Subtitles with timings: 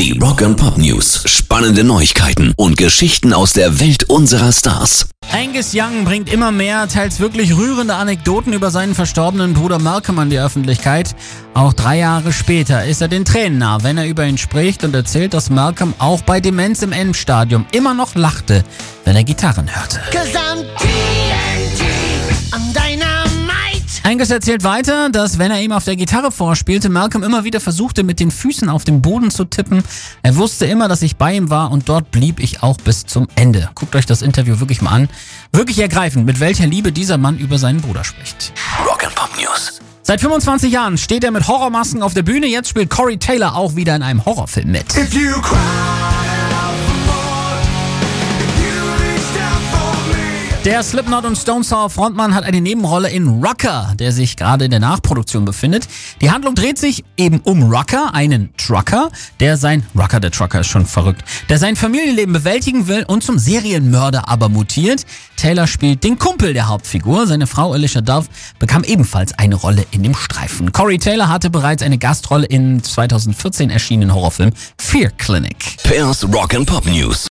[0.00, 1.24] Die Rock and Pop News.
[1.26, 5.10] Spannende Neuigkeiten und Geschichten aus der Welt unserer Stars.
[5.30, 10.30] Angus Young bringt immer mehr, teils wirklich rührende Anekdoten über seinen verstorbenen Bruder Malcolm an
[10.30, 11.14] die Öffentlichkeit.
[11.52, 14.94] Auch drei Jahre später ist er den Tränen nah, wenn er über ihn spricht und
[14.94, 18.64] erzählt, dass Malcolm auch bei Demenz im Endstadium immer noch lachte,
[19.04, 20.00] wenn er Gitarren hörte.
[24.02, 28.02] Angus erzählt weiter, dass wenn er ihm auf der Gitarre vorspielte, Malcolm immer wieder versuchte,
[28.02, 29.84] mit den Füßen auf dem Boden zu tippen.
[30.22, 33.28] Er wusste immer, dass ich bei ihm war und dort blieb ich auch bis zum
[33.34, 33.68] Ende.
[33.74, 35.08] Guckt euch das Interview wirklich mal an.
[35.52, 38.52] Wirklich ergreifend, mit welcher Liebe dieser Mann über seinen Bruder spricht.
[38.86, 39.80] Rock and Pop News.
[40.02, 42.46] Seit 25 Jahren steht er mit Horrormasken auf der Bühne.
[42.46, 44.96] Jetzt spielt Corey Taylor auch wieder in einem Horrorfilm mit.
[44.96, 46.09] If you cry
[50.66, 54.70] Der Slipknot und Stone Sour Frontmann hat eine Nebenrolle in Rucker, der sich gerade in
[54.70, 55.88] der Nachproduktion befindet.
[56.20, 59.08] Die Handlung dreht sich eben um Rucker, einen Trucker,
[59.40, 63.38] der sein Rucker der Trucker ist schon verrückt, der sein Familienleben bewältigen will und zum
[63.38, 65.06] Serienmörder aber mutiert.
[65.36, 67.26] Taylor spielt den Kumpel der Hauptfigur.
[67.26, 68.26] Seine Frau Alicia Dove
[68.58, 70.72] bekam ebenfalls eine Rolle in dem Streifen.
[70.72, 75.78] Corey Taylor hatte bereits eine Gastrolle in 2014 erschienenen Horrorfilm Fear Clinic.
[75.84, 77.28] Pairs Rock and Pop News.